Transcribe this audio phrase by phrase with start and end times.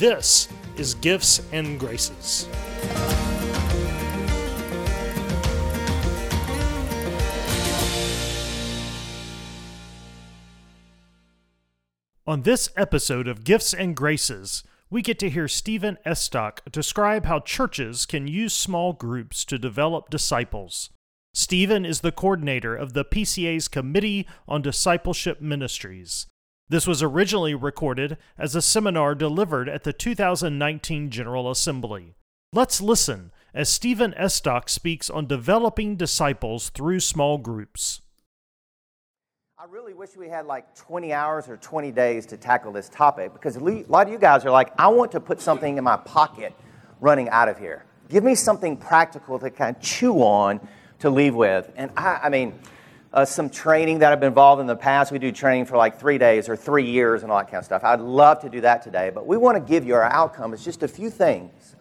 [0.00, 2.48] This is Gifts and Graces.
[12.26, 17.40] On this episode of Gifts and Graces, we get to hear Stephen Estock describe how
[17.40, 20.88] churches can use small groups to develop disciples.
[21.34, 26.26] Stephen is the coordinator of the PCA's Committee on Discipleship Ministries.
[26.70, 32.14] This was originally recorded as a seminar delivered at the 2019 General Assembly.
[32.52, 38.02] Let's listen as Stephen Estock speaks on developing disciples through small groups.
[39.58, 43.32] I really wish we had like 20 hours or 20 days to tackle this topic
[43.32, 45.96] because a lot of you guys are like, I want to put something in my
[45.96, 46.54] pocket
[47.00, 47.84] running out of here.
[48.08, 50.60] Give me something practical to kind of chew on
[51.00, 51.68] to leave with.
[51.74, 52.54] And I, I mean,
[53.12, 55.10] uh, some training that I've been involved in the past.
[55.10, 57.64] We do training for like three days or three years and all that kind of
[57.64, 57.82] stuff.
[57.82, 60.54] I'd love to do that today, but we want to give you our outcome.
[60.54, 61.74] It's just a few things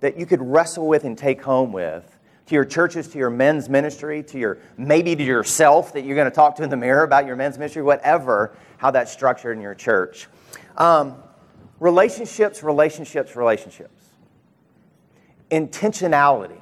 [0.00, 3.68] that you could wrestle with and take home with to your churches, to your men's
[3.68, 7.04] ministry, to your maybe to yourself that you're going to talk to in the mirror
[7.04, 10.26] about your men's ministry, whatever, how that's structured in your church.
[10.78, 11.22] Um,
[11.78, 14.02] relationships, relationships, relationships.
[15.50, 16.60] Intentionality.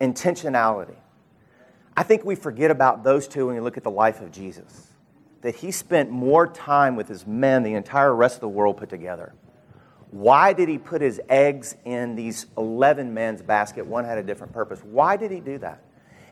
[0.00, 0.96] Intentionality.
[2.02, 4.88] I think we forget about those two when you look at the life of Jesus.
[5.42, 8.88] That he spent more time with his men, the entire rest of the world put
[8.88, 9.34] together.
[10.10, 13.86] Why did he put his eggs in these 11 men's basket?
[13.86, 14.80] One had a different purpose.
[14.80, 15.80] Why did he do that?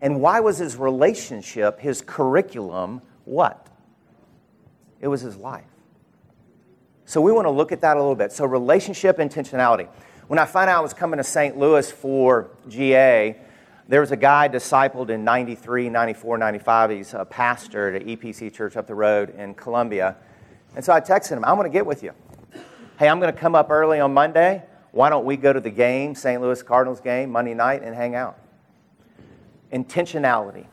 [0.01, 3.69] And why was his relationship, his curriculum, what?
[5.01, 5.63] It was his life.
[7.05, 8.33] So we want to look at that a little bit.
[8.33, 9.87] So, relationship intentionality.
[10.27, 11.57] When I found out I was coming to St.
[11.57, 13.37] Louis for GA,
[13.91, 16.91] there was a guy discipled in 93, 94, 95.
[16.91, 20.15] He's a pastor at EPC Church up the road in Columbia.
[20.77, 22.13] And so I texted him, I'm going to get with you.
[23.01, 24.63] Hey, I'm going to come up early on Monday.
[24.93, 26.41] Why don't we go to the game, St.
[26.41, 28.39] Louis Cardinals game, Monday night, and hang out?
[29.73, 30.67] Intentionality.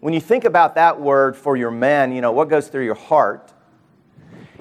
[0.00, 2.96] When you think about that word for your men, you know, what goes through your
[2.96, 3.52] heart?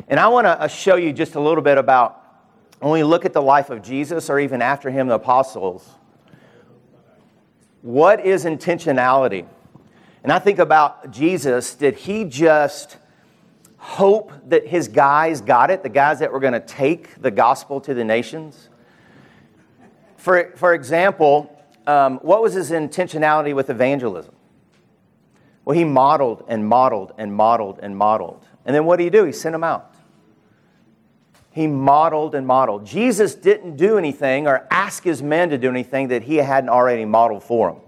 [0.08, 2.46] And I want to uh, show you just a little bit about
[2.80, 5.96] when we look at the life of Jesus or even after him, the apostles
[7.82, 9.46] what is intentionality?
[10.24, 12.98] And I think about Jesus, did he just
[13.78, 17.80] hope that his guys got it, the guys that were going to take the gospel
[17.82, 18.70] to the nations?
[20.18, 21.56] For, for example,
[21.88, 24.36] um, what was his intentionality with evangelism?
[25.64, 28.46] Well, he modeled and modeled and modeled and modeled.
[28.66, 29.24] And then what did he do?
[29.24, 29.94] He sent them out.
[31.60, 32.86] He modeled and modeled.
[32.86, 37.04] Jesus didn't do anything or ask his men to do anything that he hadn't already
[37.04, 37.82] modeled for them.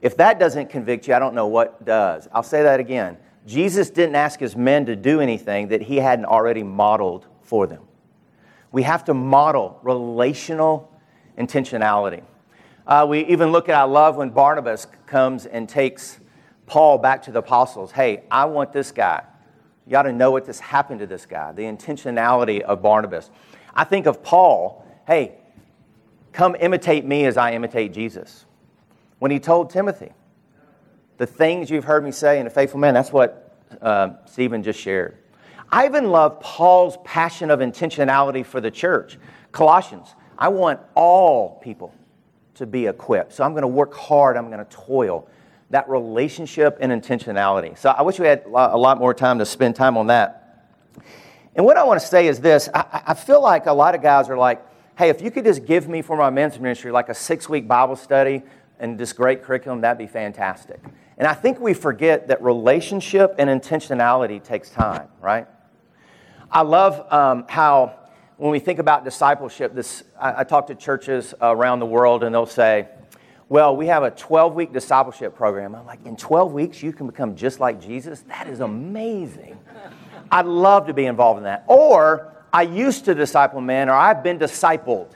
[0.00, 2.26] If that doesn't convict you, I don't know what does.
[2.32, 3.18] I'll say that again.
[3.46, 7.82] Jesus didn't ask his men to do anything that he hadn't already modeled for them.
[8.70, 10.90] We have to model relational
[11.36, 12.22] intentionality.
[12.86, 16.18] Uh, we even look at, I love when Barnabas comes and takes
[16.64, 17.92] Paul back to the apostles.
[17.92, 19.24] Hey, I want this guy.
[19.86, 23.30] You got to know what this happened to this guy, the intentionality of Barnabas.
[23.74, 25.36] I think of Paul, hey,
[26.32, 28.44] come imitate me as I imitate Jesus.
[29.18, 30.12] When he told Timothy,
[31.18, 34.78] the things you've heard me say in a faithful man, that's what uh, Stephen just
[34.80, 35.18] shared.
[35.70, 39.18] I even love Paul's passion of intentionality for the church.
[39.52, 41.94] Colossians, I want all people
[42.54, 43.32] to be equipped.
[43.32, 45.28] So I'm going to work hard, I'm going to toil
[45.72, 47.76] that relationship and intentionality.
[47.78, 50.68] So I wish we had a lot more time to spend time on that.
[51.56, 54.02] And what I want to say is this I, I feel like a lot of
[54.02, 54.64] guys are like,
[54.98, 57.66] hey, if you could just give me for my men's ministry like a six week
[57.66, 58.42] Bible study
[58.78, 60.78] and this great curriculum, that'd be fantastic.
[61.16, 65.46] And I think we forget that relationship and intentionality takes time, right?
[66.50, 67.98] I love um, how
[68.36, 72.34] when we think about discipleship, this, I, I talk to churches around the world and
[72.34, 72.88] they'll say,
[73.52, 75.74] well, we have a 12 week discipleship program.
[75.74, 78.22] I'm like, in 12 weeks, you can become just like Jesus?
[78.22, 79.58] That is amazing.
[80.30, 81.64] I'd love to be involved in that.
[81.66, 85.10] Or, I used to disciple men, or I've been discipled.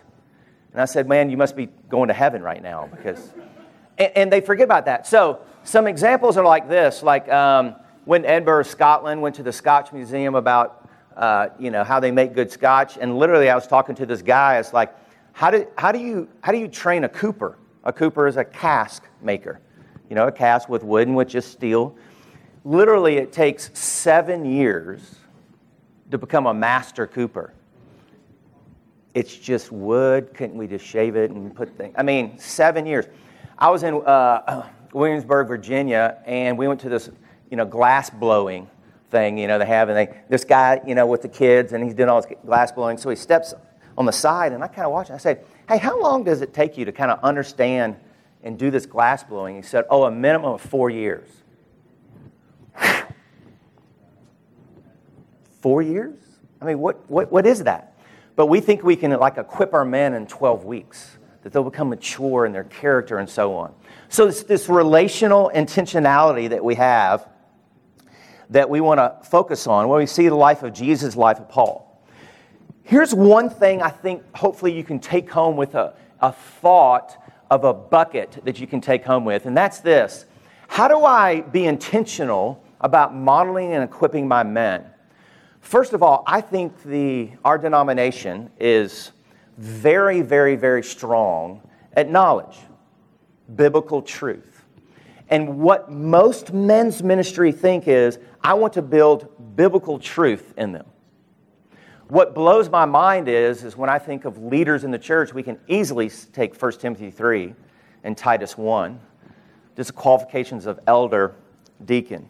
[0.72, 3.32] And I said, man, you must be going to heaven right now because.
[3.96, 5.06] And, and they forget about that.
[5.06, 7.74] So, some examples are like this like um,
[8.04, 10.86] when Edinburgh, Scotland, went to the Scotch Museum about
[11.16, 12.98] uh, you know, how they make good scotch.
[12.98, 14.58] And literally, I was talking to this guy.
[14.58, 14.94] It's like,
[15.32, 17.56] how do, how do, you, how do you train a cooper?
[17.86, 19.60] A cooper is a cask maker,
[20.10, 21.96] you know, a cask with wood and with just steel.
[22.64, 25.14] Literally, it takes seven years
[26.10, 27.54] to become a master cooper.
[29.14, 30.34] It's just wood.
[30.34, 31.94] Couldn't we just shave it and put things?
[31.96, 33.06] I mean, seven years.
[33.56, 37.08] I was in uh, Williamsburg, Virginia, and we went to this,
[37.50, 38.68] you know, glass blowing
[39.10, 41.84] thing, you know, they have, and they, this guy, you know, with the kids, and
[41.84, 42.98] he's doing all this glass blowing.
[42.98, 43.54] So he steps
[43.96, 45.12] on the side, and I kind of watch.
[45.12, 47.96] I said, "Hey, how long does it take you to kind of understand
[48.42, 51.28] and do this glass blowing?" He said, "Oh, a minimum of four years."
[55.60, 56.16] four years?
[56.60, 57.96] I mean, what, what, what is that?
[58.34, 61.88] But we think we can like equip our men in 12 weeks, that they'll become
[61.88, 63.74] mature in their character and so on.
[64.08, 67.28] So it's this relational intentionality that we have
[68.50, 71.48] that we want to focus on when we see the life of Jesus, life of
[71.48, 71.85] Paul.
[72.86, 77.64] Here's one thing I think hopefully you can take home with a, a thought of
[77.64, 80.24] a bucket that you can take home with, and that's this
[80.68, 84.84] How do I be intentional about modeling and equipping my men?
[85.60, 89.10] First of all, I think the, our denomination is
[89.58, 92.56] very, very, very strong at knowledge,
[93.56, 94.64] biblical truth.
[95.28, 100.86] And what most men's ministry think is, I want to build biblical truth in them.
[102.08, 105.42] What blows my mind is, is when I think of leaders in the church, we
[105.42, 107.54] can easily take 1 Timothy 3
[108.04, 109.00] and Titus 1,
[109.76, 111.34] just qualifications of elder,
[111.84, 112.28] deacon.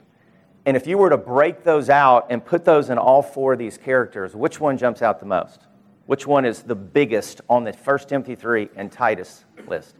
[0.64, 3.58] And if you were to break those out and put those in all four of
[3.58, 5.60] these characters, which one jumps out the most?
[6.06, 9.94] Which one is the biggest on the 1 Timothy 3 and Titus list?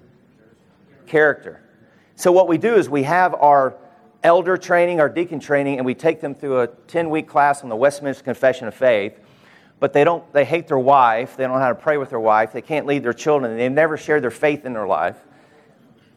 [1.06, 1.61] Character.
[2.14, 3.76] So, what we do is we have our
[4.23, 7.69] elder training, our deacon training, and we take them through a 10 week class on
[7.69, 9.20] the Westminster Confession of Faith.
[9.78, 11.37] But they, don't, they hate their wife.
[11.37, 12.52] They don't know how to pray with their wife.
[12.52, 13.56] They can't lead their children.
[13.56, 15.17] They've never shared their faith in their life.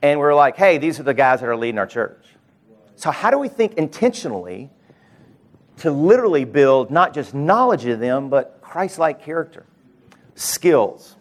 [0.01, 2.25] And we're like, hey, these are the guys that are leading our church.
[2.95, 4.69] So, how do we think intentionally
[5.77, 9.65] to literally build not just knowledge of them, but Christ like character?
[10.35, 11.17] Skills.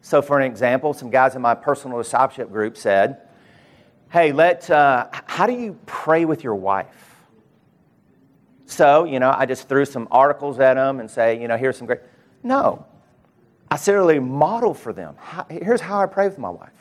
[0.00, 3.18] So, for an example, some guys in my personal discipleship group said,
[4.10, 7.11] hey, let, uh, how do you pray with your wife?
[8.72, 11.76] So, you know, I just threw some articles at them and say, you know, here's
[11.76, 12.00] some great.
[12.42, 12.86] No.
[13.70, 15.14] I simply model for them.
[15.50, 16.72] Here's how I pray with my wife.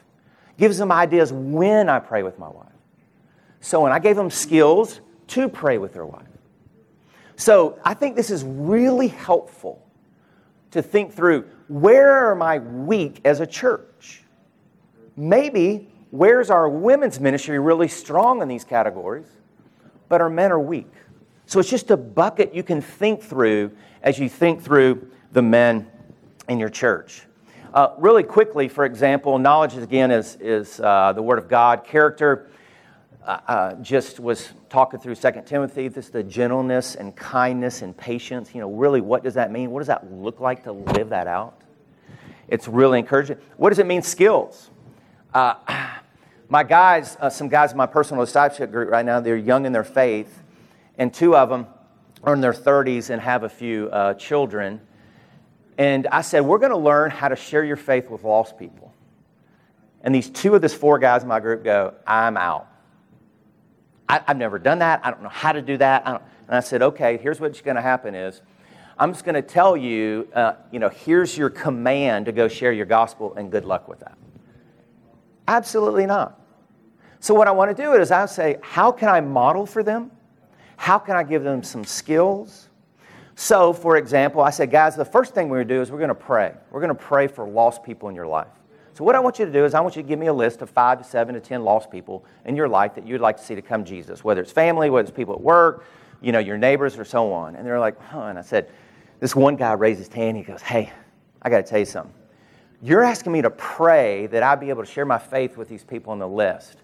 [0.58, 2.68] Gives them ideas when I pray with my wife.
[3.60, 6.24] So, when I gave them skills to pray with their wife.
[7.36, 9.86] So, I think this is really helpful
[10.72, 14.24] to think through where am I weak as a church?
[15.18, 19.28] Maybe where's our women's ministry really strong in these categories,
[20.08, 20.92] but our men are weak?
[21.52, 23.72] So it's just a bucket you can think through
[24.04, 25.86] as you think through the men
[26.48, 27.24] in your church.
[27.74, 31.84] Uh, really quickly, for example, knowledge again is, is uh, the Word of God.
[31.84, 32.50] Character,
[33.26, 38.56] uh, uh just was talking through 2 Timothy, this the gentleness and kindness and patience.
[38.56, 39.72] You know, really, what does that mean?
[39.72, 41.60] What does that look like to live that out?
[42.48, 43.36] It's really encouraging.
[43.58, 44.70] What does it mean, skills?
[45.34, 45.56] Uh,
[46.48, 49.74] my guys, uh, some guys in my personal discipleship group right now, they're young in
[49.74, 50.41] their faith,
[50.98, 51.68] and two of them
[52.24, 54.82] are in their 30s and have a few uh, children.
[55.78, 58.94] And I said, We're going to learn how to share your faith with lost people.
[60.02, 62.68] And these two of these four guys in my group go, I'm out.
[64.10, 65.06] I, have never done that.
[65.06, 66.08] I don't know how to do that.
[66.08, 66.20] I
[66.52, 68.42] and I said, okay, here's what's going to happen is
[69.00, 72.74] I'm just going to tell you, uh, you know, here's your command to go share
[72.74, 74.18] your gospel and good luck with that.
[75.48, 76.42] Absolutely not.
[77.22, 80.12] So, what I want to do is I say, how can I model for them?
[80.82, 82.68] How can I give them some skills?
[83.36, 86.00] So, for example, I said, guys, the first thing we're going to do is we're
[86.00, 86.56] going to pray.
[86.72, 88.48] We're going to pray for lost people in your life.
[88.94, 90.34] So, what I want you to do is I want you to give me a
[90.34, 93.38] list of five to seven to ten lost people in your life that you'd like
[93.38, 95.86] to see to come Jesus, whether it's family, whether it's people at work,
[96.20, 97.56] you know, your neighbors, or so on.
[97.56, 98.24] And they're like, huh.
[98.24, 98.72] And I said,
[99.20, 100.36] this one guy raised his hand.
[100.36, 100.92] He goes, hey,
[101.44, 102.16] I got to tell you something.
[102.82, 105.84] You're asking me to pray that I be able to share my faith with these
[105.84, 106.78] people on the list.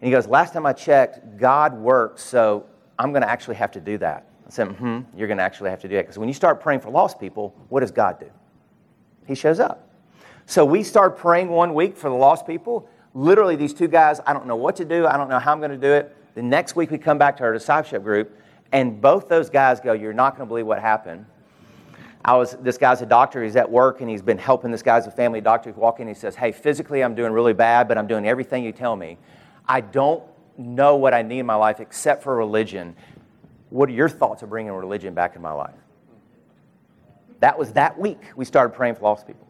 [0.00, 2.64] And he goes, Last time I checked, God works, so
[2.98, 4.26] I'm going to actually have to do that.
[4.46, 6.02] I said, Hmm, you're going to actually have to do that.
[6.02, 8.30] Because when you start praying for lost people, what does God do?
[9.28, 9.90] he shows up.
[10.46, 12.88] So we start praying one week for the lost people.
[13.12, 15.06] Literally, these two guys, I don't know what to do.
[15.06, 16.16] I don't know how I'm going to do it.
[16.34, 18.34] The next week, we come back to our discipleship group,
[18.72, 21.26] and both those guys go, You're not going to believe what happened.
[22.24, 23.44] I was, this guy's a doctor.
[23.44, 25.70] He's at work and he's been helping this guy's a family doctor.
[25.70, 26.08] He's walking.
[26.08, 29.18] He says, Hey, physically, I'm doing really bad, but I'm doing everything you tell me.
[29.66, 30.22] I don't
[30.58, 32.96] know what I need in my life except for religion.
[33.70, 35.74] What are your thoughts of bringing religion back in my life?
[37.40, 39.46] That was that week we started praying for lost people.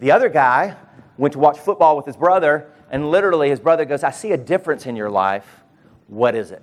[0.00, 0.76] The other guy
[1.16, 4.36] went to watch football with his brother, and literally his brother goes, I see a
[4.36, 5.46] difference in your life.
[6.06, 6.62] What is it?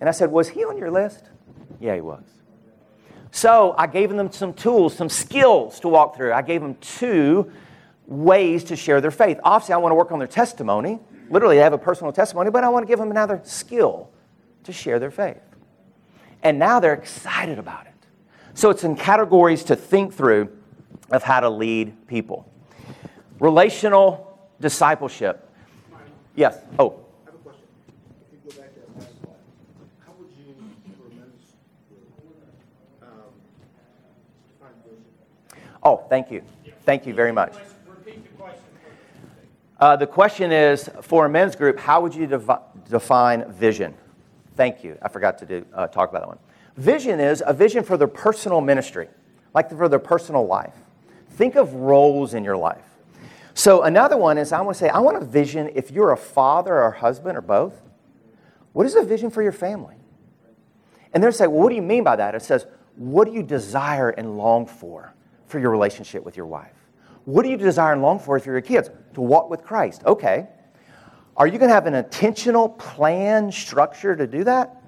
[0.00, 1.24] And I said, Was he on your list?
[1.80, 2.24] Yeah, he was.
[3.30, 6.32] So I gave them some tools, some skills to walk through.
[6.32, 7.52] I gave them two
[8.08, 9.38] ways to share their faith.
[9.44, 10.98] Obviously, I want to work on their testimony.
[11.30, 14.10] Literally, they have a personal testimony, but I want to give them another skill
[14.64, 15.42] to share their faith.
[16.42, 17.92] And now they're excited about it.
[18.54, 20.48] So it's in categories to think through
[21.10, 22.50] of how to lead people.
[23.40, 25.48] Relational discipleship.
[26.34, 26.58] Yes.
[26.78, 26.98] Oh.
[27.26, 27.62] I have a question.
[28.32, 29.36] If you go back to that slide,
[30.04, 30.54] how would you
[31.00, 31.32] prevent
[33.02, 33.08] um
[34.58, 34.72] define?
[35.82, 36.42] Oh, thank you.
[36.84, 37.54] Thank you very much.
[39.78, 42.54] Uh, the question is for a men's group, how would you devi-
[42.88, 43.94] define vision?
[44.56, 44.98] Thank you.
[45.00, 46.38] I forgot to do, uh, talk about that one.
[46.76, 49.08] Vision is a vision for their personal ministry,
[49.54, 50.74] like for their personal life.
[51.30, 52.84] Think of roles in your life.
[53.54, 56.16] So, another one is I want to say, I want a vision if you're a
[56.16, 57.74] father or husband or both.
[58.72, 59.96] What is a vision for your family?
[61.12, 62.34] And they're saying, well, what do you mean by that?
[62.34, 62.66] It says,
[62.96, 65.14] what do you desire and long for
[65.46, 66.74] for your relationship with your wife?
[67.24, 68.90] What do you desire and long for for your kids?
[69.18, 70.04] To walk with Christ.
[70.06, 70.46] Okay.
[71.36, 74.80] Are you going to have an intentional plan, structure to do that?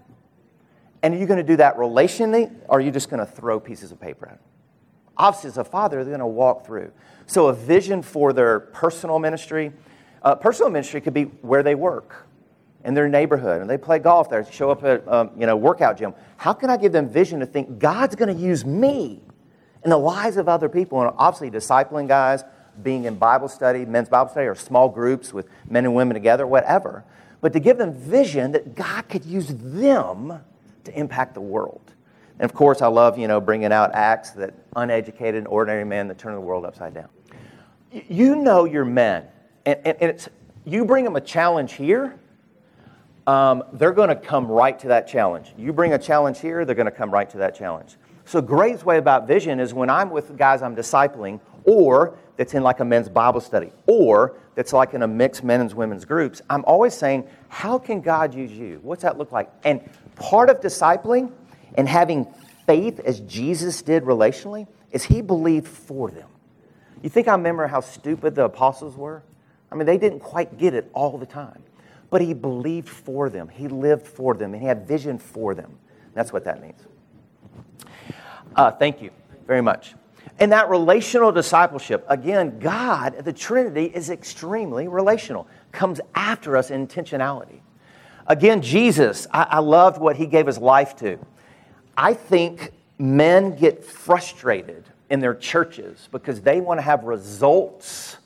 [1.03, 3.59] And are you going to do that relationally, or are you just going to throw
[3.59, 4.45] pieces of paper at them?
[5.17, 6.93] Obviously, as a father, they're going to walk through.
[7.27, 9.73] So, a vision for their personal ministry.
[10.23, 12.29] Uh, personal ministry could be where they work,
[12.85, 15.99] in their neighborhood, and they play golf there, show up at um, you know workout
[15.99, 16.15] gym.
[16.37, 19.23] How can I give them vision to think God's going to use me
[19.85, 21.01] in the lives of other people.
[21.01, 22.45] And obviously, discipling guys,
[22.83, 26.47] being in Bible study, men's Bible study, or small groups with men and women together,
[26.47, 27.05] whatever.
[27.41, 30.41] But to give them vision that God could use them
[30.85, 31.93] to impact the world.
[32.39, 36.19] And of course, I love, you know, bringing out acts that uneducated, ordinary men that
[36.19, 37.09] turn the world upside down.
[37.91, 39.25] You know your men,
[39.67, 40.29] and, and, and it's,
[40.65, 42.19] you bring them a challenge here,
[43.27, 45.53] um, they're going to come right to that challenge.
[45.59, 47.97] You bring a challenge here, they're going to come right to that challenge.
[48.25, 52.63] So, great way about vision is when I'm with guys I'm discipling, or that's in
[52.63, 56.41] like a men's Bible study, or that's like in a mixed men's and women's groups,
[56.49, 58.81] I'm always saying, How can God use you?
[58.83, 59.51] What's that look like?
[59.63, 61.33] And part of discipling
[61.75, 62.27] and having
[62.67, 66.31] faith as Jesus did relationally is he believed for them.
[67.03, 69.23] You think I remember how stupid the apostles were?
[69.71, 71.63] I mean, they didn't quite get it all the time.
[72.09, 75.77] But he believed for them, he lived for them, and he had vision for them.
[76.15, 76.81] That's what that means.
[78.57, 79.11] Uh, thank you
[79.47, 79.93] very much.
[80.39, 86.87] And that relational discipleship, again, God, the Trinity, is extremely relational, comes after us in
[86.87, 87.61] intentionality.
[88.27, 91.19] Again, Jesus, I, I loved what he gave his life to.
[91.97, 98.17] I think men get frustrated in their churches because they want to have results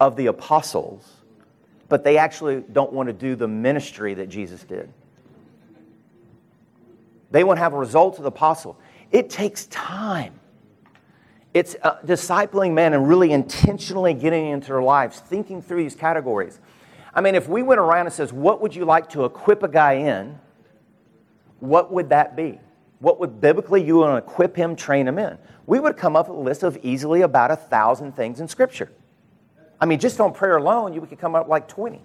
[0.00, 1.08] of the apostles,
[1.88, 4.92] but they actually don't want to do the ministry that Jesus did.
[7.30, 8.76] They want to have results of the apostle.
[9.12, 10.39] It takes time.
[11.52, 16.60] It's uh, discipling men and really intentionally getting into their lives, thinking through these categories.
[17.12, 19.68] I mean, if we went around and says, "What would you like to equip a
[19.68, 20.38] guy in?"
[21.58, 22.58] What would that be?
[23.00, 25.36] What would biblically you want to equip him, train him in?
[25.66, 28.90] We would come up with a list of easily about a thousand things in Scripture.
[29.80, 32.00] I mean, just on prayer alone, you could come up like twenty.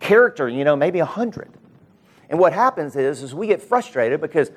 [0.00, 1.50] Character, you know, maybe a hundred.
[2.30, 4.50] And what happens is, is we get frustrated because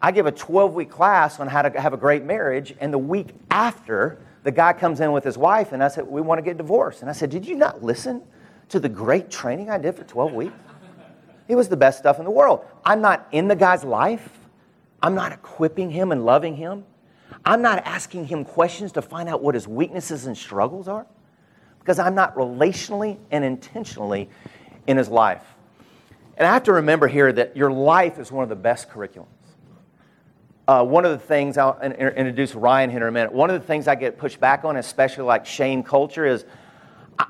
[0.00, 2.98] I give a 12 week class on how to have a great marriage, and the
[2.98, 6.42] week after, the guy comes in with his wife, and I said, We want to
[6.42, 7.00] get divorced.
[7.00, 8.22] And I said, Did you not listen
[8.68, 10.54] to the great training I did for 12 weeks?
[11.48, 12.64] It was the best stuff in the world.
[12.84, 14.28] I'm not in the guy's life,
[15.02, 16.84] I'm not equipping him and loving him.
[17.44, 21.06] I'm not asking him questions to find out what his weaknesses and struggles are
[21.78, 24.28] because I'm not relationally and intentionally
[24.86, 25.44] in his life.
[26.36, 29.26] And I have to remember here that your life is one of the best curriculums.
[30.68, 33.32] Uh, one of the things I'll introduce Ryan here in a minute.
[33.32, 36.44] One of the things I get pushed back on, especially like shame culture, is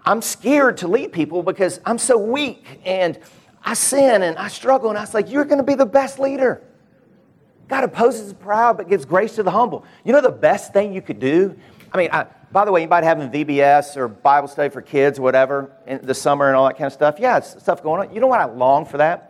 [0.04, 3.16] I'm scared to lead people because I'm so weak and
[3.64, 4.88] I sin and I struggle.
[4.88, 6.60] And I was like, You're going to be the best leader.
[7.68, 9.84] God opposes the proud but gives grace to the humble.
[10.04, 11.56] You know the best thing you could do?
[11.92, 15.22] I mean, I, by the way, anybody having VBS or Bible study for kids or
[15.22, 17.20] whatever in the summer and all that kind of stuff?
[17.20, 18.12] Yeah, stuff going on.
[18.12, 19.27] You know what I long for that?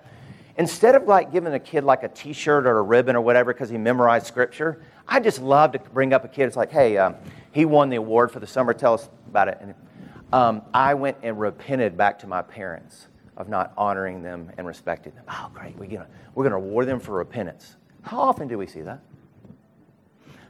[0.58, 3.70] Instead of like giving a kid like a T-shirt or a ribbon or whatever because
[3.70, 6.46] he memorized Scripture, I just love to bring up a kid.
[6.46, 7.14] It's like, hey, um,
[7.52, 8.74] he won the award for the summer.
[8.74, 9.58] Tell us about it.
[9.60, 9.74] And
[10.32, 15.14] um, I went and repented back to my parents of not honoring them and respecting
[15.14, 15.24] them.
[15.28, 15.76] Oh, great.
[15.76, 17.76] We're going we're to reward them for repentance.
[18.02, 19.00] How often do we see that?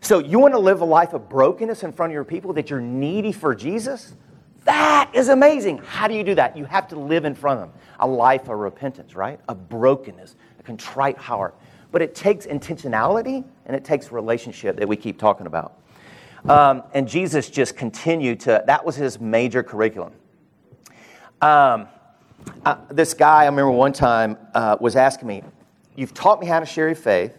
[0.01, 2.71] So, you want to live a life of brokenness in front of your people, that
[2.71, 4.15] you're needy for Jesus?
[4.69, 5.79] That is amazing.
[5.79, 6.55] How do you do that?
[6.55, 9.41] You have to live in front of them a life of repentance, right?
[9.49, 11.55] A brokenness, a contrite heart.
[11.91, 15.81] But it takes intentionality and it takes relationship that we keep talking about.
[16.47, 20.13] Um, and Jesus just continued to, that was his major curriculum.
[21.41, 21.89] Um,
[22.67, 25.45] uh, this guy, I remember one time, uh, was asking me,
[25.97, 27.35] You've taught me how to share your faith.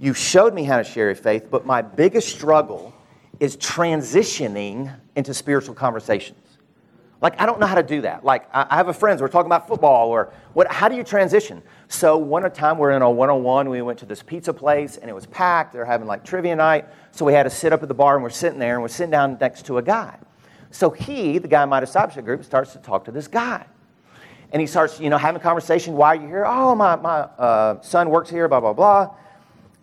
[0.00, 2.92] You've showed me how to share your faith, but my biggest struggle
[3.38, 6.38] is transitioning into spiritual conversations.
[7.22, 8.24] Like, I don't know how to do that.
[8.24, 11.62] Like, I have a friend, we're talking about football, or what, how do you transition?
[11.86, 14.96] So, one time we're in a one on one, we went to this pizza place,
[14.96, 15.72] and it was packed.
[15.72, 16.86] They're having like trivia night.
[17.12, 18.88] So, we had to sit up at the bar, and we're sitting there, and we're
[18.88, 20.18] sitting down next to a guy.
[20.72, 23.66] So, he, the guy in my discipleship group, starts to talk to this guy.
[24.50, 25.94] And he starts, you know, having a conversation.
[25.94, 26.44] Why are you here?
[26.44, 29.14] Oh, my, my uh, son works here, blah, blah, blah.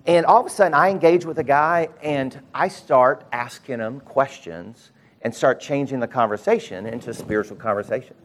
[0.05, 4.01] And all of a sudden, I engage with a guy, and I start asking him
[4.01, 8.15] questions and start changing the conversation into spiritual conversation.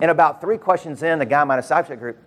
[0.00, 2.18] And about three questions in, the guy in my discipleship group,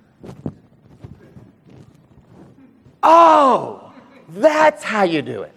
[3.04, 3.94] oh,
[4.30, 5.54] that's how you do it.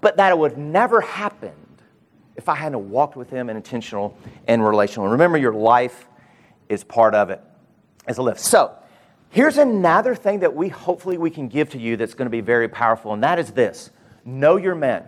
[0.00, 1.54] But that would have never happened
[2.36, 4.16] if I hadn't walked with him in intentional
[4.48, 5.08] and relational.
[5.08, 6.06] Remember, your life
[6.68, 7.40] is part of it
[8.06, 8.40] as a lift.
[8.40, 8.74] So,
[9.30, 12.40] here's another thing that we hopefully we can give to you that's going to be
[12.40, 13.90] very powerful, and that is this
[14.24, 15.04] know your men.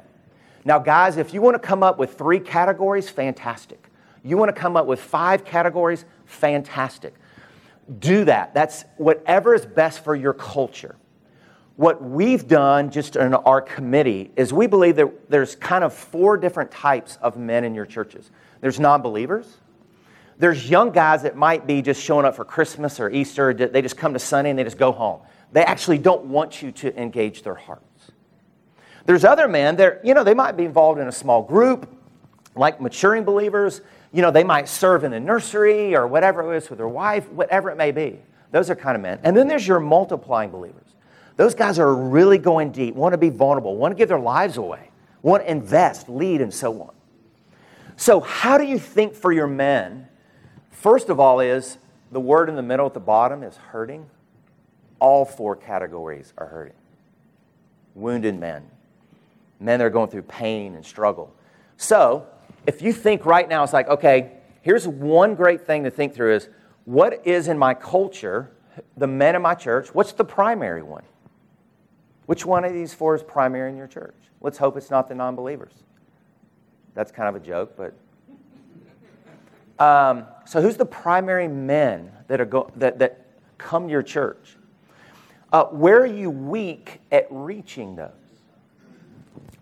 [0.64, 3.90] Now, guys, if you want to come up with three categories, fantastic.
[4.22, 7.14] You want to come up with five categories, fantastic.
[7.98, 8.55] Do that.
[8.55, 10.96] That's whatever is best for your culture.
[11.77, 16.37] What we've done just in our committee is we believe that there's kind of four
[16.37, 18.31] different types of men in your churches.
[18.61, 19.59] There's non believers,
[20.38, 23.96] there's young guys that might be just showing up for Christmas or Easter, they just
[23.96, 25.20] come to Sunday and they just go home.
[25.53, 27.83] They actually don't want you to engage their heart.
[29.07, 31.88] There's other men that, you know, they might be involved in a small group,
[32.55, 33.81] like maturing believers.
[34.12, 37.29] You know, they might serve in the nursery or whatever it is with their wife,
[37.31, 38.19] whatever it may be.
[38.51, 39.19] Those are kind of men.
[39.23, 40.85] And then there's your multiplying believers.
[41.37, 44.57] Those guys are really going deep, want to be vulnerable, want to give their lives
[44.57, 44.90] away,
[45.23, 46.95] want to invest, lead, and so on.
[47.97, 50.09] So, how do you think for your men?
[50.71, 51.79] First of all, is
[52.12, 54.09] the word in the middle at the bottom is hurting.
[55.01, 56.77] All four categories are hurting.
[57.95, 58.64] Wounded men,
[59.64, 61.35] men are going through pain and struggle.
[61.77, 62.27] So,
[62.66, 66.35] if you think right now, it's like, okay, here's one great thing to think through
[66.35, 66.48] is
[66.85, 68.50] what is in my culture,
[68.96, 71.03] the men in my church, what's the primary one?
[72.27, 74.14] Which one of these four is primary in your church?
[74.40, 75.72] Let's hope it's not the non believers.
[76.94, 77.94] That's kind of a joke, but.
[79.77, 83.27] Um, so, who's the primary men that, are go- that, that
[83.59, 84.57] come to your church?
[85.53, 88.11] Uh, where are you weak at reaching those?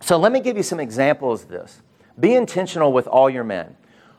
[0.02, 1.80] So let me give you some examples of this.
[2.18, 3.76] Be intentional with all your men.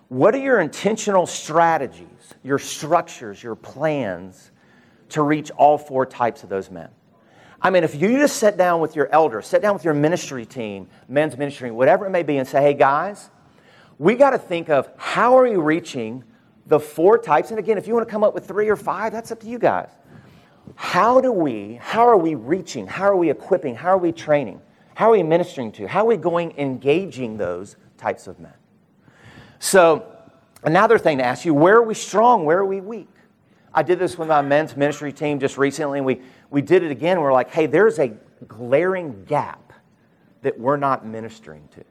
[0.07, 2.07] What are your intentional strategies,
[2.41, 4.51] your structures, your plans
[5.09, 6.89] to reach all four types of those men?
[7.61, 10.45] I mean, if you just sit down with your elder, sit down with your ministry
[10.45, 13.29] team, men's ministry, whatever it may be, and say, hey, guys,
[13.99, 16.23] we got to think of how are we reaching
[16.65, 17.49] the four types?
[17.49, 19.47] And again, if you want to come up with three or five, that's up to
[19.47, 19.89] you guys.
[20.75, 22.87] How do we, how are we reaching?
[22.87, 23.75] How are we equipping?
[23.75, 24.61] How are we training?
[24.95, 25.87] How are we ministering to?
[25.87, 28.53] How are we going engaging those types of men?
[29.59, 30.05] So,
[30.63, 32.45] another thing to ask you where are we strong?
[32.45, 33.07] Where are we weak?
[33.73, 36.91] I did this with my men's ministry team just recently, and we, we did it
[36.91, 37.19] again.
[37.19, 38.13] We're like, hey, there's a
[38.47, 39.73] glaring gap
[40.43, 41.83] that we're not ministering to.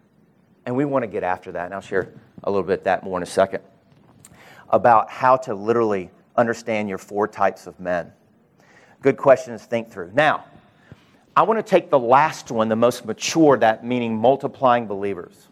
[0.64, 1.64] And we want to get after that.
[1.64, 2.12] And I'll share
[2.44, 3.62] a little bit that more in a second
[4.68, 8.12] about how to literally understand your four types of men.
[9.00, 10.12] Good questions to think through.
[10.14, 10.44] Now,
[11.34, 15.48] I want to take the last one, the most mature, that meaning multiplying believers.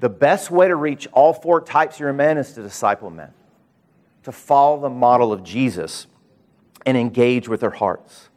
[0.00, 3.32] The best way to reach all four types of your men is to disciple men,
[4.22, 6.06] to follow the model of Jesus
[6.86, 8.30] and engage with their hearts.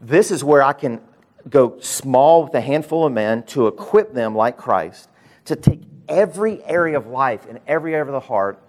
[0.00, 1.00] This is where I can
[1.48, 5.08] go small with a handful of men to equip them like Christ
[5.46, 8.62] to take every area of life and every area of the heart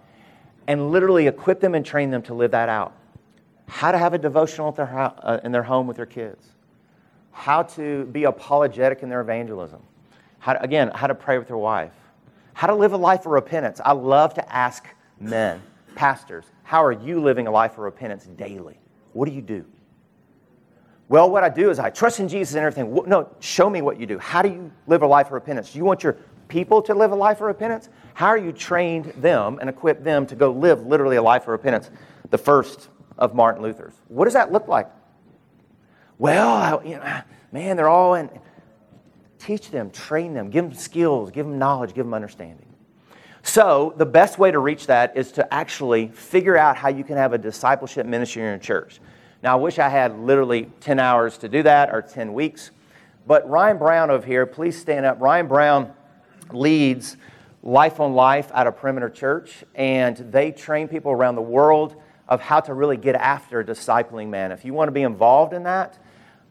[0.66, 2.94] and literally equip them and train them to live that out.
[3.68, 6.44] how to have a devotional uh, in their home with their kids,
[7.32, 9.82] how to be apologetic in their evangelism,
[10.38, 11.92] how to, again, how to pray with their wife,
[12.54, 13.80] how to live a life of repentance.
[13.84, 14.86] I love to ask
[15.18, 15.60] men,
[15.94, 18.78] pastors, how are you living a life of repentance daily?
[19.12, 19.64] What do you do?
[21.08, 22.94] Well, what I do is I trust in Jesus and everything.
[23.06, 24.18] No, show me what you do.
[24.18, 25.72] How do you live a life of repentance?
[25.72, 26.16] Do you want your
[26.48, 27.88] people to live a life of repentance?
[28.14, 31.48] How are you trained them and equip them to go live literally a life of
[31.48, 31.90] repentance?
[32.30, 33.92] The first of Martin Luther's.
[34.08, 34.88] What does that look like?
[36.22, 38.30] Well, you know, man, they're all in.
[39.40, 42.64] Teach them, train them, give them skills, give them knowledge, give them understanding.
[43.42, 47.16] So, the best way to reach that is to actually figure out how you can
[47.16, 49.00] have a discipleship ministry in your church.
[49.42, 52.70] Now, I wish I had literally 10 hours to do that or 10 weeks.
[53.26, 55.20] But Ryan Brown over here, please stand up.
[55.20, 55.92] Ryan Brown
[56.52, 57.16] leads
[57.64, 62.40] Life on Life out of Perimeter Church, and they train people around the world of
[62.40, 64.52] how to really get after discipling man.
[64.52, 65.98] If you want to be involved in that,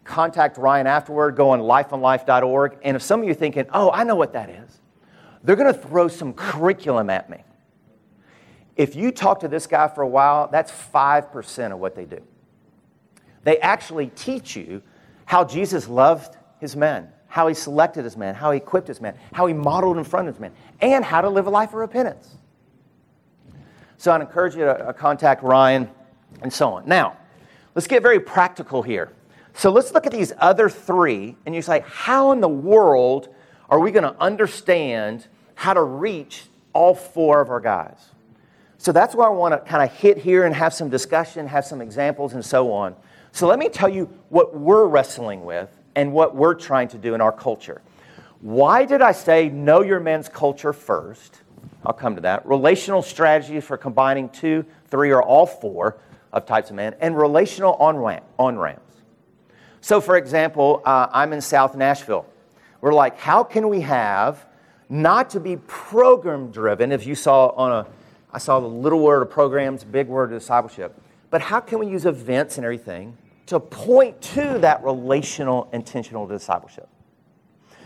[0.03, 1.35] contact Ryan afterward.
[1.35, 2.77] Go on lifeonlife.org.
[2.83, 4.79] And if some of you are thinking, oh, I know what that is,
[5.43, 7.43] they're going to throw some curriculum at me.
[8.75, 12.21] If you talk to this guy for a while, that's 5% of what they do.
[13.43, 14.81] They actually teach you
[15.25, 19.15] how Jesus loved his men, how he selected his men, how he equipped his men,
[19.33, 21.75] how he modeled in front of his men, and how to live a life of
[21.75, 22.35] repentance.
[23.97, 25.89] So I'd encourage you to uh, contact Ryan
[26.41, 26.87] and so on.
[26.87, 27.17] Now,
[27.75, 29.11] let's get very practical here.
[29.53, 33.29] So let's look at these other three, and you say, how in the world
[33.69, 37.99] are we going to understand how to reach all four of our guys?
[38.77, 41.65] So that's why I want to kind of hit here and have some discussion, have
[41.65, 42.95] some examples, and so on.
[43.31, 47.13] So let me tell you what we're wrestling with and what we're trying to do
[47.13, 47.81] in our culture.
[48.39, 51.41] Why did I say know your men's culture first?
[51.85, 52.45] I'll come to that.
[52.45, 55.97] Relational strategies for combining two, three, or all four
[56.33, 57.97] of types of men, and relational on
[58.57, 58.90] ramps.
[59.81, 62.27] So, for example, uh, I'm in South Nashville.
[62.81, 64.45] We're like, how can we have
[64.89, 66.91] not to be program driven?
[66.91, 67.87] If you saw on a,
[68.31, 70.99] I saw the little word of programs, big word of discipleship.
[71.31, 73.17] But how can we use events and everything
[73.47, 76.87] to point to that relational, intentional discipleship?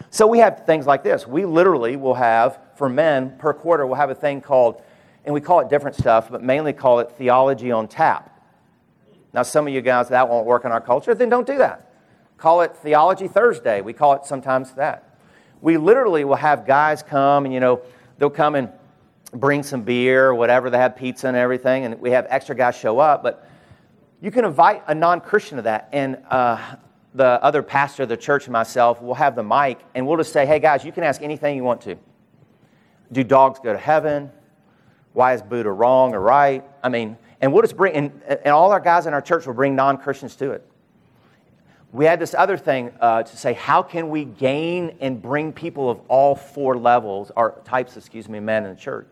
[0.09, 1.25] So we have things like this.
[1.25, 4.81] We literally will have, for men per quarter, we'll have a thing called,
[5.23, 8.34] and we call it different stuff, but mainly call it theology on tap.
[9.35, 11.91] Now, some of you guys, that won't work in our culture, then don't do that.
[12.37, 13.81] Call it Theology Thursday.
[13.81, 15.17] We call it sometimes that.
[15.59, 17.81] We literally will have guys come and, you know,
[18.17, 18.69] they'll come and
[19.33, 20.69] bring some beer or whatever.
[20.69, 23.23] They have pizza and everything, and we have extra guys show up.
[23.23, 23.45] But
[24.21, 25.89] you can invite a non Christian to that.
[25.91, 26.77] And uh,
[27.13, 30.31] the other pastor of the church and myself will have the mic, and we'll just
[30.31, 31.97] say, hey, guys, you can ask anything you want to.
[33.11, 34.31] Do dogs go to heaven?
[35.11, 36.63] Why is Buddha wrong or right?
[36.81, 39.53] I mean, and we'll just bring, and, and all our guys in our church will
[39.53, 40.65] bring non Christians to it.
[41.91, 45.89] We had this other thing uh, to say how can we gain and bring people
[45.89, 49.07] of all four levels, or types, excuse me, men in the church?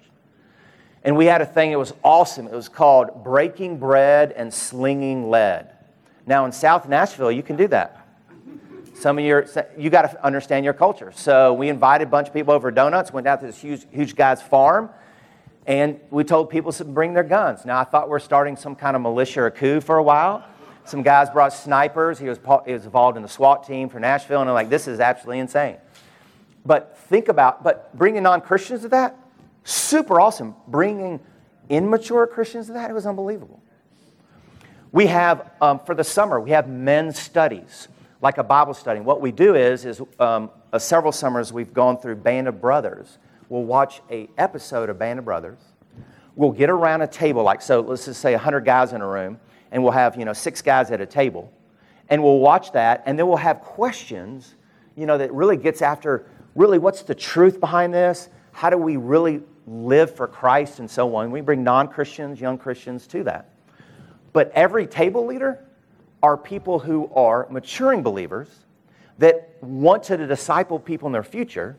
[1.04, 2.48] And we had a thing, it was awesome.
[2.48, 5.70] It was called Breaking Bread and Slinging Lead.
[6.26, 8.08] Now, in South Nashville, you can do that.
[8.96, 9.46] Some of your,
[9.78, 11.12] you got to understand your culture.
[11.14, 14.16] So we invited a bunch of people over donuts, went out to this huge, huge
[14.16, 14.90] guy's farm,
[15.66, 17.66] and we told people to bring their guns.
[17.66, 20.46] Now, I thought we are starting some kind of militia or coup for a while.
[20.86, 22.20] Some guys brought snipers.
[22.20, 24.88] He was, he was involved in the SWAT team for Nashville, and I'm like, this
[24.88, 25.78] is absolutely insane.
[26.66, 29.18] But think about, but bringing non Christians to that,
[29.64, 30.56] Super awesome.
[30.68, 31.20] Bringing
[31.70, 33.62] immature Christians to that, it was unbelievable.
[34.92, 37.88] We have, um, for the summer, we have men's studies,
[38.22, 39.00] like a Bible study.
[39.00, 43.18] What we do is, is um, uh, several summers we've gone through Band of Brothers.
[43.54, 45.60] We'll watch a episode of Band of Brothers.
[46.36, 47.82] We'll get around a table, like so.
[47.82, 49.40] Let's just say 100 guys in a room,
[49.72, 51.54] and we'll have you know six guys at a table,
[52.10, 54.56] and we'll watch that, and then we'll have questions,
[54.96, 58.30] you know, that really gets after really what's the truth behind this?
[58.54, 61.30] How do we really live for Christ and so on.
[61.30, 63.52] We bring non Christians, young Christians to that.
[64.32, 65.64] But every table leader
[66.24, 68.50] are people who are maturing believers
[69.20, 71.78] that want to disciple people in their future.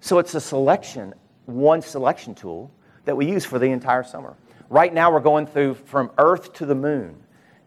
[0.00, 1.14] So it's a selection,
[1.46, 2.70] one selection tool
[3.04, 4.36] that we use for the entire summer.
[4.68, 7.16] Right now, we're going through from Earth to the Moon.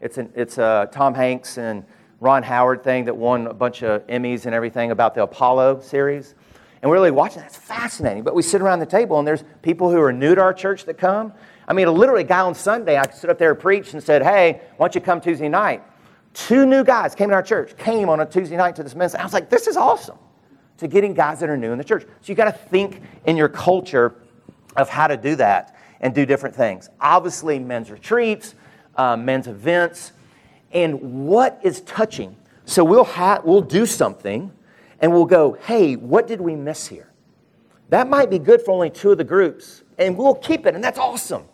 [0.00, 1.84] It's, an, it's a Tom Hanks and
[2.20, 6.34] Ron Howard thing that won a bunch of Emmys and everything about the Apollo series
[6.82, 7.42] and we're really watching.
[7.42, 8.22] That's fascinating.
[8.22, 10.84] But we sit around the table, and there's people who are new to our church
[10.86, 11.32] that come.
[11.68, 14.22] I mean, literally, a guy on Sunday, I stood up there and preached and said,
[14.22, 15.82] Hey, why don't you come Tuesday night?
[16.32, 19.20] Two new guys came in our church, came on a Tuesday night to this ministry.
[19.20, 20.18] I was like, This is awesome
[20.80, 22.02] to getting guys that are new in the church.
[22.02, 24.14] So you got to think in your culture
[24.76, 26.88] of how to do that and do different things.
[27.00, 28.54] Obviously, men's retreats,
[28.96, 30.12] uh, men's events.
[30.72, 32.36] and what is touching.
[32.64, 34.52] So we'll, ha- we'll do something
[35.00, 37.10] and we'll go, hey, what did we miss here?
[37.88, 40.84] That might be good for only two of the groups, and we'll keep it, and
[40.84, 41.44] that's awesome.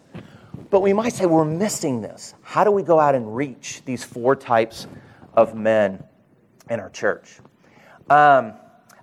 [0.68, 2.34] But we might say, we're missing this.
[2.42, 4.86] How do we go out and reach these four types
[5.34, 6.02] of men
[6.68, 7.38] in our church?
[8.10, 8.52] Um,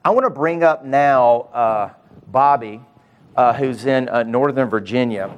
[0.05, 1.89] I want to bring up now uh,
[2.27, 2.81] Bobby,
[3.37, 5.33] uh, who's in uh, Northern Virginia.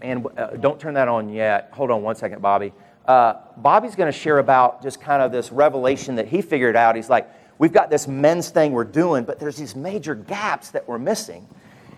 [0.00, 1.70] And uh, don't turn that on yet.
[1.72, 2.72] Hold on one second, Bobby.
[3.06, 6.94] Uh, Bobby's going to share about just kind of this revelation that he figured out.
[6.94, 10.86] He's like, we've got this men's thing we're doing, but there's these major gaps that
[10.86, 11.48] we're missing.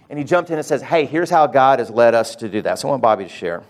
[0.08, 2.62] And he jumped in and says, Hey, here's how God has led us to do
[2.62, 2.78] that.
[2.78, 3.62] So I want Bobby to share.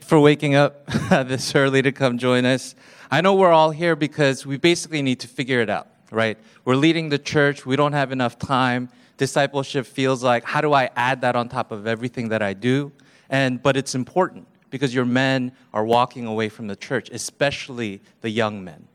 [0.00, 2.74] For waking up this early to come join us.
[3.10, 6.38] I know we're all here because we basically need to figure it out, right?
[6.64, 8.88] We're leading the church, we don't have enough time.
[9.16, 12.92] Discipleship feels like, how do I add that on top of everything that I do?
[13.28, 18.30] And, but it's important because your men are walking away from the church, especially the
[18.30, 18.86] young men.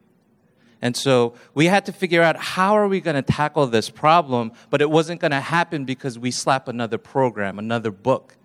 [0.82, 4.52] And so we had to figure out how are we going to tackle this problem,
[4.70, 8.36] but it wasn't going to happen because we slap another program, another book.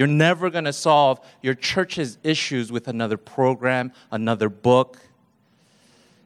[0.00, 4.96] You're never going to solve your church's issues with another program, another book.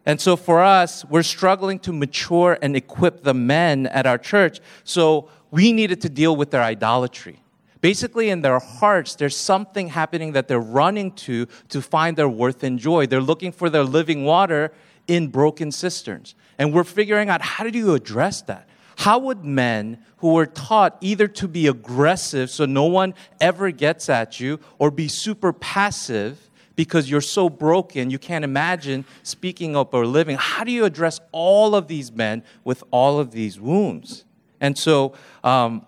[0.07, 4.61] And so for us, we're struggling to mature and equip the men at our church.
[4.85, 7.41] So we needed to deal with their idolatry
[7.81, 12.63] basically in their hearts, there's something happening that they're running to to find their worth
[12.63, 13.07] and joy.
[13.07, 14.73] They're looking for their living water
[15.07, 16.35] in broken cisterns.
[16.57, 18.67] And we're figuring out how do you address that?
[18.97, 24.09] How would men who were taught either to be aggressive so no one ever gets
[24.09, 29.95] at you or be super passive because you're so broken you can't imagine speaking up
[29.95, 34.25] or living, how do you address all of these men with all of these wounds?
[34.61, 35.85] And so, um,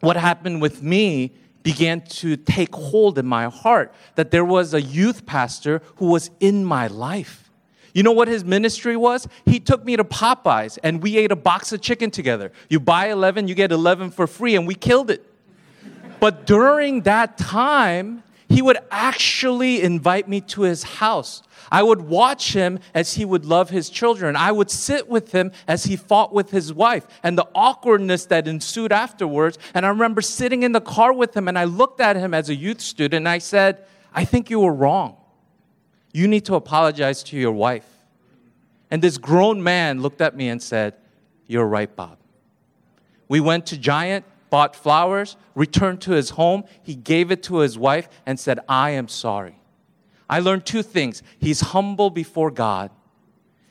[0.00, 4.82] what happened with me began to take hold in my heart that there was a
[4.82, 7.43] youth pastor who was in my life.
[7.94, 9.26] You know what his ministry was?
[9.46, 12.52] He took me to Popeyes and we ate a box of chicken together.
[12.68, 15.24] You buy 11, you get 11 for free, and we killed it.
[16.18, 21.42] But during that time, he would actually invite me to his house.
[21.70, 24.34] I would watch him as he would love his children.
[24.36, 28.48] I would sit with him as he fought with his wife and the awkwardness that
[28.48, 29.58] ensued afterwards.
[29.72, 32.48] And I remember sitting in the car with him and I looked at him as
[32.48, 35.16] a youth student and I said, I think you were wrong.
[36.14, 37.86] You need to apologize to your wife.
[38.90, 40.94] And this grown man looked at me and said,
[41.48, 42.18] You're right, Bob.
[43.28, 46.64] We went to Giant, bought flowers, returned to his home.
[46.84, 49.58] He gave it to his wife and said, I am sorry.
[50.30, 51.22] I learned two things.
[51.40, 52.92] He's humble before God.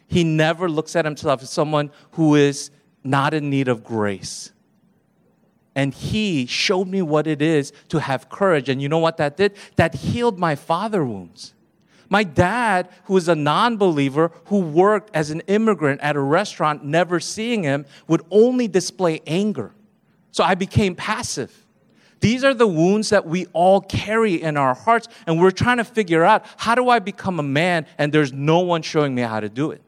[0.07, 2.71] He never looks at himself as someone who is
[3.05, 4.51] not in need of grace.
[5.75, 8.67] And he showed me what it is to have courage.
[8.67, 9.55] And you know what that did?
[9.77, 11.53] That healed my father wounds.
[12.13, 16.85] My dad, who was a non believer, who worked as an immigrant at a restaurant,
[16.85, 19.73] never seeing him, would only display anger.
[20.29, 21.65] So I became passive.
[22.19, 25.83] These are the wounds that we all carry in our hearts, and we're trying to
[25.83, 29.39] figure out how do I become a man, and there's no one showing me how
[29.39, 29.81] to do it.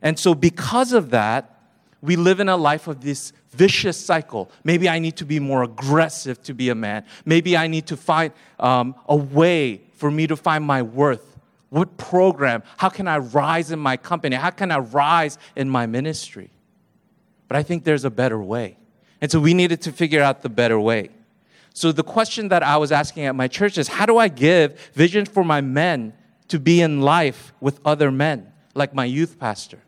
[0.00, 1.57] And so, because of that,
[2.00, 4.50] we live in a life of this vicious cycle.
[4.62, 7.04] Maybe I need to be more aggressive to be a man.
[7.24, 11.36] Maybe I need to find um, a way for me to find my worth.
[11.70, 12.62] What program?
[12.76, 14.36] How can I rise in my company?
[14.36, 16.50] How can I rise in my ministry?
[17.48, 18.76] But I think there's a better way.
[19.20, 21.10] And so we needed to figure out the better way.
[21.74, 24.78] So the question that I was asking at my church is how do I give
[24.94, 26.12] vision for my men
[26.48, 29.80] to be in life with other men, like my youth pastor?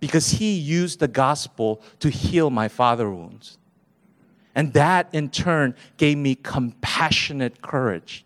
[0.00, 3.58] Because he used the gospel to heal my father wounds.
[4.54, 8.24] And that in turn gave me compassionate courage.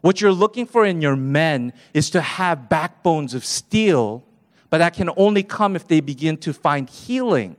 [0.00, 4.24] What you're looking for in your men is to have backbones of steel,
[4.70, 7.56] but that can only come if they begin to find healing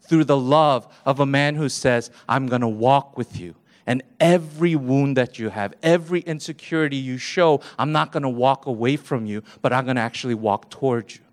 [0.00, 3.54] through the love of a man who says, I'm going to walk with you.
[3.86, 8.64] And every wound that you have, every insecurity you show, I'm not going to walk
[8.64, 11.23] away from you, but I'm going to actually walk towards you.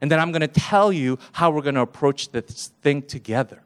[0.00, 3.62] And then I'm going to tell you how we're going to approach this thing together.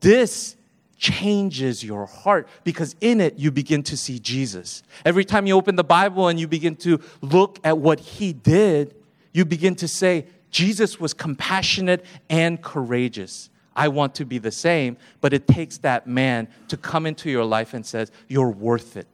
[0.00, 0.56] This
[0.96, 4.82] changes your heart because in it you begin to see Jesus.
[5.04, 8.94] Every time you open the Bible and you begin to look at what he did,
[9.32, 13.50] you begin to say, Jesus was compassionate and courageous.
[13.76, 17.44] I want to be the same, but it takes that man to come into your
[17.44, 19.06] life and says, "You're worth it.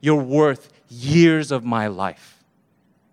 [0.00, 2.35] You're worth years of my life."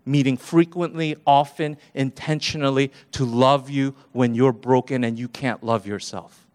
[0.05, 6.45] Meeting frequently, often, intentionally to love you when you're broken and you can't love yourself.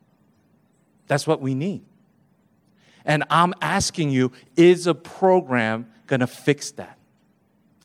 [1.06, 1.82] That's what we need.
[3.04, 6.98] And I'm asking you, is a program going to fix that?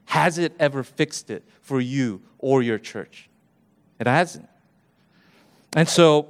[0.05, 3.29] Has it ever fixed it for you or your church?
[3.99, 4.49] It hasn't.
[5.75, 6.27] And so,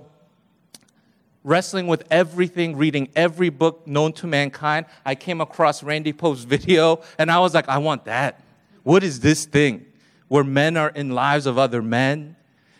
[1.44, 7.02] wrestling with everything, reading every book known to mankind, I came across Randy Pope's video
[7.18, 8.43] and I was like, I want that.
[8.84, 9.86] What is this thing
[10.28, 12.36] where men are in lives of other men?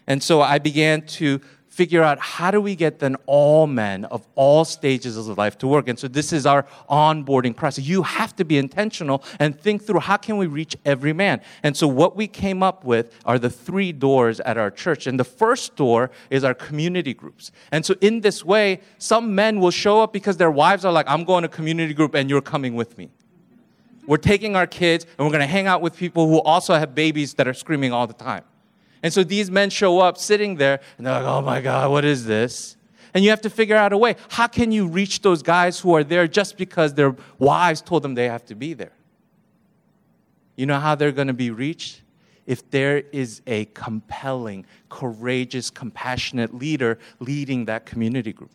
[0.06, 1.40] And so I began to
[1.74, 5.68] figure out how do we get then all men of all stages of life to
[5.68, 5.88] work?
[5.88, 7.86] And so this is our onboarding process.
[7.86, 11.42] You have to be intentional and think through how can we reach every man?
[11.64, 15.08] And so what we came up with are the three doors at our church.
[15.08, 17.52] And the first door is our community groups.
[17.72, 21.08] And so in this way some men will show up because their wives are like
[21.10, 23.10] i'm going to community group and you're coming with me
[24.08, 26.94] we're taking our kids and we're going to hang out with people who also have
[26.94, 28.44] babies that are screaming all the time
[29.04, 32.06] and so these men show up sitting there and they're like, oh my God, what
[32.06, 32.78] is this?
[33.14, 34.16] And you have to figure out a way.
[34.30, 38.16] How can you reach those guys who are there just because their wives told them
[38.16, 38.94] they have to be there?
[40.56, 42.02] You know how they're going to be reached?
[42.46, 48.52] If there is a compelling, courageous, compassionate leader leading that community group.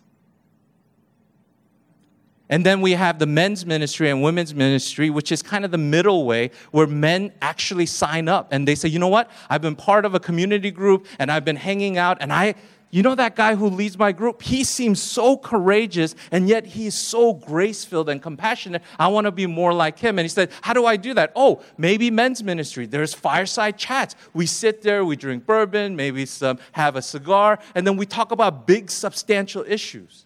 [2.51, 5.79] And then we have the men's ministry and women's ministry, which is kind of the
[5.79, 9.31] middle way where men actually sign up and they say, you know what?
[9.51, 12.55] I've been part of a community group and I've been hanging out and I,
[12.91, 14.41] you know that guy who leads my group?
[14.41, 18.83] He seems so courageous and yet he's so grace filled and compassionate.
[18.99, 20.19] I want to be more like him.
[20.19, 21.33] And he said, How do I do that?
[21.37, 22.87] Oh, maybe men's ministry.
[22.87, 24.15] There's fireside chats.
[24.33, 28.33] We sit there, we drink bourbon, maybe some have a cigar, and then we talk
[28.33, 30.25] about big, substantial issues.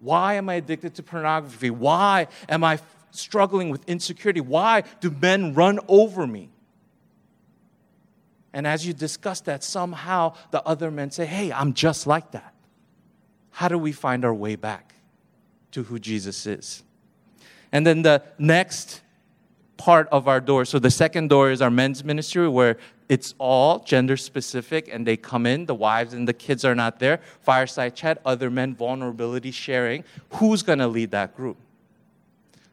[0.00, 1.70] Why am I addicted to pornography?
[1.70, 2.78] Why am I
[3.10, 4.40] struggling with insecurity?
[4.40, 6.50] Why do men run over me?
[8.52, 12.54] And as you discuss that, somehow the other men say, Hey, I'm just like that.
[13.50, 14.94] How do we find our way back
[15.72, 16.82] to who Jesus is?
[17.72, 19.02] And then the next
[19.78, 20.66] part of our door.
[20.66, 22.76] So the second door is our men's ministry where
[23.08, 25.64] it's all gender specific and they come in.
[25.64, 27.20] The wives and the kids are not there.
[27.40, 30.04] Fireside chat other men vulnerability sharing.
[30.34, 31.56] Who's going to lead that group?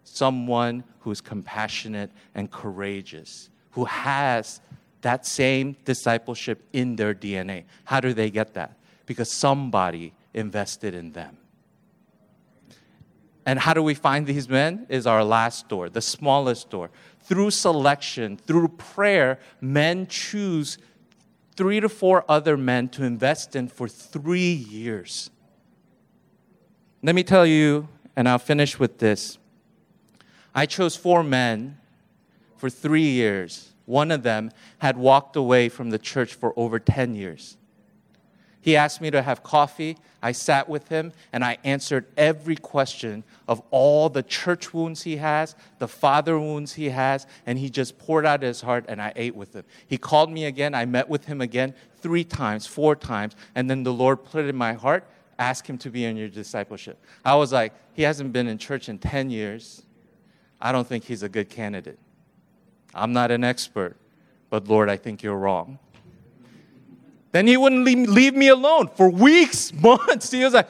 [0.04, 4.60] Someone who's compassionate and courageous who has
[5.02, 8.76] that same discipleship in their dna how do they get that?
[9.06, 11.38] Because somebody invested in them
[13.46, 14.86] and how do we find these men?
[14.90, 16.90] Is our last door, the smallest door
[17.26, 20.78] through selection, through prayer, men choose
[21.56, 25.32] three to four other men to invest in for three years.
[27.02, 29.38] Let me tell you, and I'll finish with this.
[30.54, 31.78] I chose four men
[32.58, 33.74] for three years.
[33.86, 37.58] One of them had walked away from the church for over 10 years.
[38.66, 39.96] He asked me to have coffee.
[40.24, 45.18] I sat with him and I answered every question of all the church wounds he
[45.18, 49.14] has, the father wounds he has, and he just poured out his heart and I
[49.16, 49.66] ate with him.
[49.86, 50.74] He called me again.
[50.74, 54.50] I met with him again three times, four times, and then the Lord put it
[54.50, 56.98] in my heart ask him to be in your discipleship.
[57.24, 59.84] I was like, he hasn't been in church in 10 years.
[60.62, 62.00] I don't think he's a good candidate.
[62.94, 63.98] I'm not an expert,
[64.50, 65.78] but Lord, I think you're wrong.
[67.36, 70.32] Then he wouldn't leave, leave me alone for weeks, months.
[70.32, 70.70] He was like,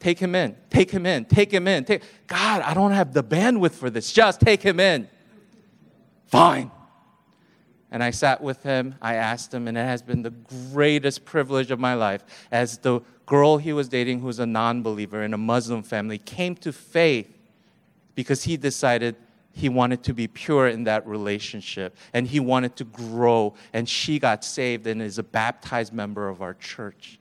[0.00, 1.84] take him in, take him in, take him in.
[1.84, 2.02] Take.
[2.26, 4.12] God, I don't have the bandwidth for this.
[4.12, 5.08] Just take him in.
[6.26, 6.72] Fine.
[7.92, 10.30] And I sat with him, I asked him, and it has been the
[10.72, 14.82] greatest privilege of my life as the girl he was dating, who was a non
[14.82, 17.32] believer in a Muslim family, came to faith
[18.16, 19.14] because he decided
[19.52, 24.18] he wanted to be pure in that relationship and he wanted to grow and she
[24.18, 27.18] got saved and is a baptized member of our church.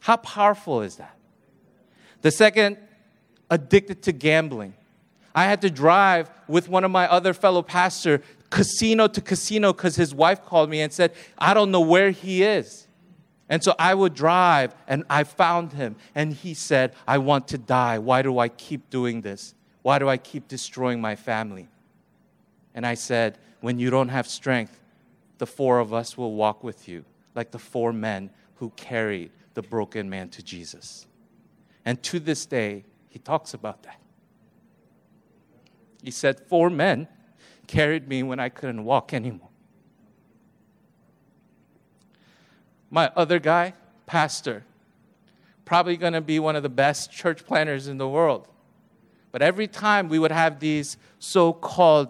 [0.00, 1.16] How powerful is that?
[2.22, 2.78] The second
[3.50, 4.74] addicted to gambling.
[5.34, 9.96] I had to drive with one of my other fellow pastor casino to casino because
[9.96, 12.86] his wife called me and said i don't know where he is.
[13.48, 17.58] And so i would drive and i found him and he said i want to
[17.58, 17.98] die.
[17.98, 19.54] Why do i keep doing this
[19.86, 21.68] why do I keep destroying my family?
[22.74, 24.80] And I said, When you don't have strength,
[25.38, 27.04] the four of us will walk with you,
[27.36, 31.06] like the four men who carried the broken man to Jesus.
[31.84, 34.00] And to this day, he talks about that.
[36.02, 37.06] He said, Four men
[37.68, 39.50] carried me when I couldn't walk anymore.
[42.90, 43.74] My other guy,
[44.04, 44.64] pastor,
[45.64, 48.48] probably going to be one of the best church planters in the world.
[49.32, 52.08] But every time we would have these so called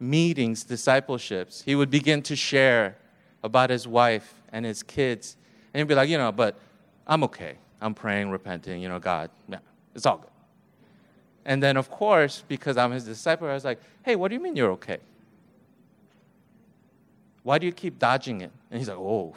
[0.00, 2.96] meetings, discipleships, he would begin to share
[3.42, 5.36] about his wife and his kids.
[5.72, 6.58] And he'd be like, you know, but
[7.06, 7.56] I'm okay.
[7.80, 9.58] I'm praying, repenting, you know, God, yeah,
[9.94, 10.30] it's all good.
[11.44, 14.40] And then, of course, because I'm his disciple, I was like, hey, what do you
[14.40, 14.98] mean you're okay?
[17.42, 18.50] Why do you keep dodging it?
[18.70, 19.34] And he's like, oh.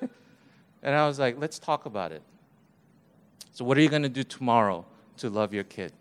[0.82, 2.22] and I was like, let's talk about it.
[3.50, 5.92] So, what are you going to do tomorrow to love your kid?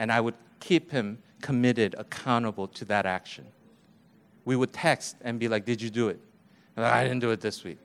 [0.00, 3.46] And I would keep him committed, accountable to that action.
[4.44, 6.18] We would text and be like, Did you do it?
[6.76, 7.78] Like, I didn't do it this week.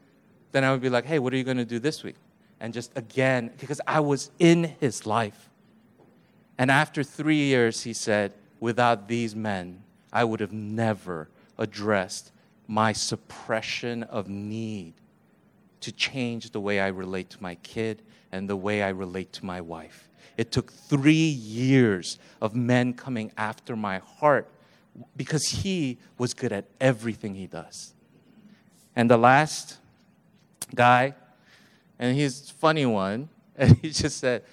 [0.52, 2.16] Then I would be like, Hey, what are you going to do this week?
[2.60, 5.52] And just again, because I was in his life.
[6.58, 12.32] And after three years, he said, Without these men, I would have never addressed
[12.68, 14.94] my suppression of need
[15.82, 18.02] to change the way I relate to my kid
[18.32, 20.10] and the way I relate to my wife.
[20.38, 24.50] It took three years of men coming after my heart
[25.16, 27.94] because he was good at everything he does.
[28.96, 29.78] And the last
[30.74, 31.16] guy,
[32.00, 34.44] and he's funny one, and he just said,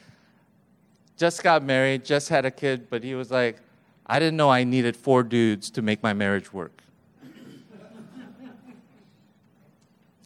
[1.16, 3.58] just got married, just had a kid, but he was like,
[4.06, 6.82] I didn't know I needed four dudes to make my marriage work.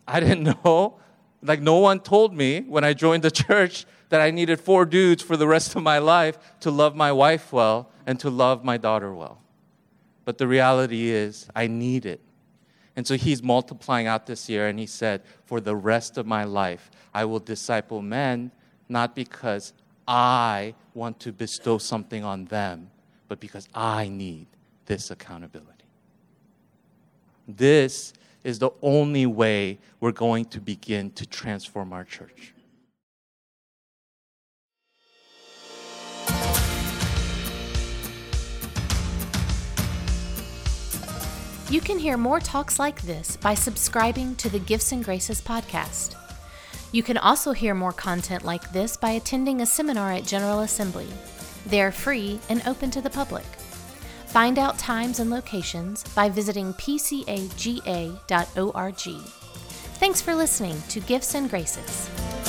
[0.08, 0.96] I didn't know.
[1.42, 5.22] Like, no one told me when I joined the church that I needed four dudes
[5.22, 8.76] for the rest of my life to love my wife well and to love my
[8.76, 9.40] daughter well.
[10.24, 12.20] But the reality is, I need it.
[12.96, 16.44] And so he's multiplying out this year, and he said, For the rest of my
[16.44, 18.50] life, I will disciple men,
[18.88, 19.72] not because
[20.08, 22.90] I want to bestow something on them,
[23.28, 24.46] but because I need
[24.86, 25.72] this accountability.
[27.46, 32.54] This is the only way we're going to begin to transform our church.
[41.68, 46.14] You can hear more talks like this by subscribing to the Gifts and Graces podcast.
[46.92, 51.08] You can also hear more content like this by attending a seminar at General Assembly.
[51.66, 53.44] They are free and open to the public.
[54.26, 57.34] Find out times and locations by visiting pcaga.org.
[59.98, 62.45] Thanks for listening to Gifts and Graces.